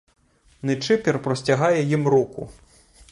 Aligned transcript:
Ничипір 0.61 1.21
простягає 1.21 1.83
їм 1.83 2.07
руку. 2.07 2.49